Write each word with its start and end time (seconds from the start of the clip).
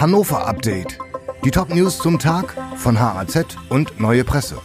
Hannover 0.00 0.46
Update. 0.46 0.96
Die 1.44 1.50
Top 1.50 1.74
News 1.74 1.98
zum 1.98 2.20
Tag 2.20 2.54
von 2.76 3.00
HAZ 3.00 3.56
und 3.68 3.98
Neue 3.98 4.22
Presse. 4.22 4.60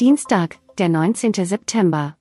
Dienstag, 0.00 0.58
der 0.78 0.88
19. 0.88 1.32
September. 1.46 2.16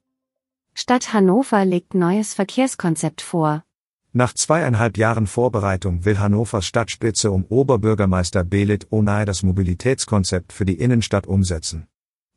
Stadt 0.75 1.13
Hannover 1.13 1.65
legt 1.65 1.95
neues 1.95 2.35
Verkehrskonzept 2.35 3.23
vor. 3.23 3.63
Nach 4.11 4.33
zweieinhalb 4.33 4.99
Jahren 4.99 5.25
Vorbereitung 5.25 6.05
will 6.05 6.19
Hannovers 6.19 6.67
Stadtspitze 6.67 7.31
um 7.31 7.43
Oberbürgermeister 7.45 8.43
Belit 8.43 8.91
Onay 8.91 9.25
das 9.25 9.41
Mobilitätskonzept 9.41 10.53
für 10.53 10.65
die 10.65 10.77
Innenstadt 10.77 11.25
umsetzen. 11.25 11.87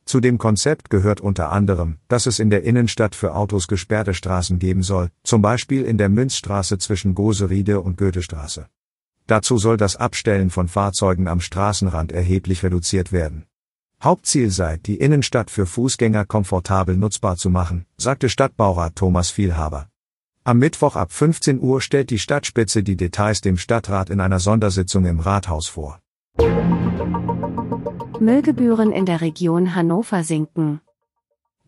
Zu 0.07 0.21
dem 0.21 0.39
Konzept 0.39 0.89
gehört 0.89 1.21
unter 1.21 1.53
anderem, 1.53 1.98
dass 2.09 2.25
es 2.25 2.39
in 2.39 2.48
der 2.48 2.62
Innenstadt 2.62 3.14
für 3.14 3.34
Autos 3.34 3.68
gesperrte 3.68 4.14
Straßen 4.14 4.59
geben 4.59 4.82
soll, 4.82 5.11
zum 5.25 5.43
Beispiel 5.43 5.84
in 5.84 5.98
der 5.98 6.09
Münzstraße 6.09 6.79
zwischen 6.79 7.14
Goseriede 7.14 7.82
und 7.82 7.98
Goethestraße. 7.98 8.68
Dazu 9.26 9.58
soll 9.58 9.76
das 9.76 9.96
Abstellen 9.96 10.50
von 10.50 10.68
Fahrzeugen 10.68 11.26
am 11.26 11.40
Straßenrand 11.40 12.12
erheblich 12.12 12.62
reduziert 12.62 13.11
werden. 13.12 13.46
Hauptziel 14.03 14.50
sei, 14.50 14.76
die 14.76 14.96
Innenstadt 14.96 15.50
für 15.50 15.67
Fußgänger 15.67 16.26
komfortabel 16.26 16.96
nutzbar 16.96 17.36
zu 17.36 17.50
machen, 17.50 17.86
sagte 17.96 18.29
Stadtbaurat 18.29 18.94
Thomas 18.94 19.31
Vielhaber. 19.31 19.89
Am 20.44 20.58
Mittwoch 20.58 20.94
ab 20.94 21.11
15 21.11 21.61
Uhr 21.61 21.81
stellt 21.81 22.11
die 22.11 22.20
Stadtspitze 22.20 22.84
die 22.84 22.96
Details 22.96 23.40
dem 23.40 23.57
Stadtrat 23.57 24.11
in 24.11 24.20
einer 24.20 24.39
Sondersitzung 24.39 25.04
im 25.07 25.18
Rathaus 25.18 25.67
vor. 25.67 26.00
Müllgebühren 28.20 28.93
in 28.93 29.06
der 29.06 29.22
Region 29.22 29.75
Hannover 29.75 30.22
sinken. 30.22 30.81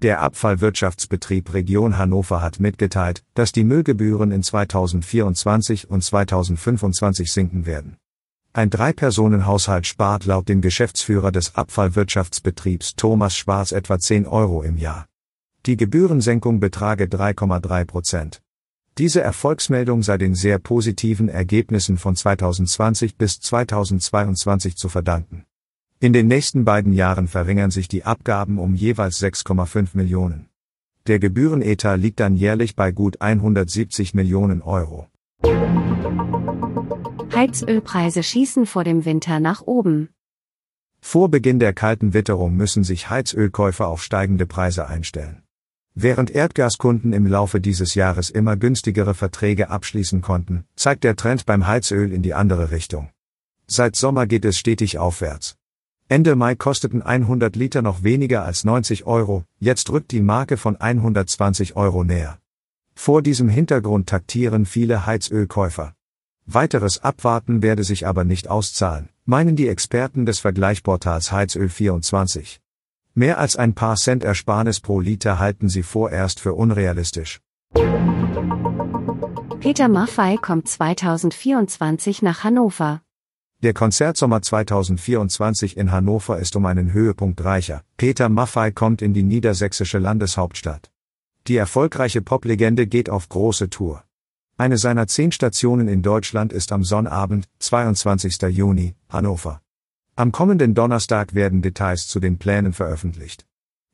Der 0.00 0.22
Abfallwirtschaftsbetrieb 0.22 1.52
Region 1.52 1.98
Hannover 1.98 2.40
hat 2.40 2.60
mitgeteilt, 2.60 3.24
dass 3.34 3.50
die 3.50 3.64
Müllgebühren 3.64 4.30
in 4.30 4.44
2024 4.44 5.90
und 5.90 6.04
2025 6.04 7.32
sinken 7.32 7.66
werden. 7.66 7.96
Ein 8.52 8.70
Drei-Personen-Haushalt 8.70 9.88
spart 9.88 10.24
laut 10.24 10.48
dem 10.48 10.60
Geschäftsführer 10.60 11.32
des 11.32 11.56
Abfallwirtschaftsbetriebs 11.56 12.94
Thomas 12.94 13.36
Schwarz 13.36 13.72
etwa 13.72 13.98
10 13.98 14.28
Euro 14.28 14.62
im 14.62 14.76
Jahr. 14.76 15.06
Die 15.66 15.76
Gebührensenkung 15.76 16.60
betrage 16.60 17.06
3,3 17.06 17.84
Prozent. 17.84 18.40
Diese 18.98 19.20
Erfolgsmeldung 19.20 20.04
sei 20.04 20.16
den 20.16 20.36
sehr 20.36 20.60
positiven 20.60 21.28
Ergebnissen 21.28 21.98
von 21.98 22.14
2020 22.14 23.16
bis 23.16 23.40
2022 23.40 24.76
zu 24.76 24.88
verdanken. 24.88 25.44
In 26.00 26.12
den 26.12 26.28
nächsten 26.28 26.64
beiden 26.64 26.92
Jahren 26.92 27.26
verringern 27.26 27.72
sich 27.72 27.88
die 27.88 28.04
Abgaben 28.04 28.58
um 28.58 28.76
jeweils 28.76 29.20
6,5 29.20 29.88
Millionen. 29.94 30.48
Der 31.08 31.18
Gebührenetat 31.18 31.98
liegt 31.98 32.20
dann 32.20 32.36
jährlich 32.36 32.76
bei 32.76 32.92
gut 32.92 33.20
170 33.20 34.14
Millionen 34.14 34.62
Euro. 34.62 35.08
Heizölpreise 37.34 38.22
schießen 38.22 38.66
vor 38.66 38.84
dem 38.84 39.04
Winter 39.06 39.40
nach 39.40 39.62
oben. 39.62 40.10
Vor 41.00 41.30
Beginn 41.32 41.58
der 41.58 41.72
kalten 41.72 42.14
Witterung 42.14 42.54
müssen 42.54 42.84
sich 42.84 43.10
Heizölkäufer 43.10 43.88
auf 43.88 44.00
steigende 44.00 44.46
Preise 44.46 44.86
einstellen. 44.86 45.42
Während 45.96 46.30
Erdgaskunden 46.30 47.12
im 47.12 47.26
Laufe 47.26 47.60
dieses 47.60 47.96
Jahres 47.96 48.30
immer 48.30 48.56
günstigere 48.56 49.14
Verträge 49.14 49.68
abschließen 49.68 50.20
konnten, 50.20 50.64
zeigt 50.76 51.02
der 51.02 51.16
Trend 51.16 51.44
beim 51.44 51.66
Heizöl 51.66 52.12
in 52.12 52.22
die 52.22 52.34
andere 52.34 52.70
Richtung. 52.70 53.10
Seit 53.66 53.96
Sommer 53.96 54.28
geht 54.28 54.44
es 54.44 54.56
stetig 54.56 54.96
aufwärts. 54.98 55.57
Ende 56.10 56.36
Mai 56.36 56.54
kosteten 56.54 57.02
100 57.02 57.54
Liter 57.54 57.82
noch 57.82 58.02
weniger 58.02 58.42
als 58.42 58.64
90 58.64 59.04
Euro, 59.04 59.44
jetzt 59.58 59.90
rückt 59.90 60.10
die 60.10 60.22
Marke 60.22 60.56
von 60.56 60.74
120 60.76 61.76
Euro 61.76 62.02
näher. 62.02 62.38
Vor 62.94 63.20
diesem 63.20 63.50
Hintergrund 63.50 64.08
taktieren 64.08 64.64
viele 64.64 65.04
Heizölkäufer. 65.04 65.92
Weiteres 66.46 67.04
Abwarten 67.04 67.60
werde 67.60 67.84
sich 67.84 68.06
aber 68.06 68.24
nicht 68.24 68.48
auszahlen, 68.48 69.10
meinen 69.26 69.54
die 69.54 69.68
Experten 69.68 70.24
des 70.24 70.38
Vergleichsportals 70.38 71.30
Heizöl24. 71.30 72.60
Mehr 73.12 73.36
als 73.36 73.56
ein 73.56 73.74
paar 73.74 73.96
Cent 73.96 74.24
Ersparnis 74.24 74.80
pro 74.80 75.00
Liter 75.00 75.38
halten 75.38 75.68
sie 75.68 75.82
vorerst 75.82 76.40
für 76.40 76.54
unrealistisch. 76.54 77.40
Peter 79.60 79.88
Maffei 79.88 80.38
kommt 80.38 80.68
2024 80.68 82.22
nach 82.22 82.44
Hannover. 82.44 83.02
Der 83.60 83.74
Konzertsommer 83.74 84.40
2024 84.40 85.76
in 85.76 85.90
Hannover 85.90 86.38
ist 86.38 86.54
um 86.54 86.64
einen 86.64 86.92
Höhepunkt 86.92 87.44
reicher. 87.44 87.82
Peter 87.96 88.28
Maffei 88.28 88.70
kommt 88.70 89.02
in 89.02 89.14
die 89.14 89.24
niedersächsische 89.24 89.98
Landeshauptstadt. 89.98 90.92
Die 91.48 91.56
erfolgreiche 91.56 92.22
Poplegende 92.22 92.86
geht 92.86 93.10
auf 93.10 93.28
große 93.28 93.68
Tour. 93.68 94.04
Eine 94.58 94.78
seiner 94.78 95.08
zehn 95.08 95.32
Stationen 95.32 95.88
in 95.88 96.02
Deutschland 96.02 96.52
ist 96.52 96.70
am 96.70 96.84
Sonnabend, 96.84 97.48
22. 97.58 98.42
Juni, 98.42 98.94
Hannover. 99.08 99.60
Am 100.14 100.30
kommenden 100.30 100.74
Donnerstag 100.74 101.34
werden 101.34 101.60
Details 101.60 102.06
zu 102.06 102.20
den 102.20 102.38
Plänen 102.38 102.72
veröffentlicht. 102.72 103.44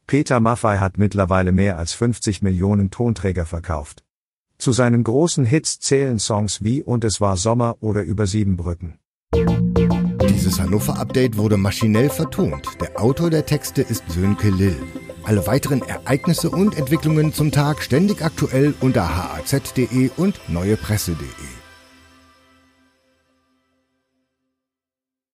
Peter 0.06 0.40
Maffei 0.40 0.76
hat 0.76 0.98
mittlerweile 0.98 1.52
mehr 1.52 1.78
als 1.78 1.94
50 1.94 2.42
Millionen 2.42 2.90
Tonträger 2.90 3.46
verkauft. 3.46 4.04
Zu 4.58 4.72
seinen 4.72 5.04
großen 5.04 5.46
Hits 5.46 5.80
zählen 5.80 6.18
Songs 6.18 6.62
wie 6.62 6.82
Und 6.82 7.02
es 7.02 7.22
war 7.22 7.38
Sommer 7.38 7.78
oder 7.80 8.02
Über 8.02 8.26
sieben 8.26 8.58
Brücken. 8.58 8.98
Dieses 10.34 10.58
Hannover-Update 10.58 11.36
wurde 11.36 11.56
maschinell 11.56 12.10
vertont. 12.10 12.68
Der 12.80 13.00
Autor 13.00 13.30
der 13.30 13.46
Texte 13.46 13.82
ist 13.82 14.02
Sönke 14.10 14.50
Lill. 14.50 14.76
Alle 15.22 15.46
weiteren 15.46 15.80
Ereignisse 15.82 16.50
und 16.50 16.76
Entwicklungen 16.76 17.32
zum 17.32 17.52
Tag 17.52 17.80
ständig 17.82 18.20
aktuell 18.20 18.74
unter 18.80 19.16
haz.de 19.16 20.10
und 20.16 20.40
neuepresse.de. 20.48 21.63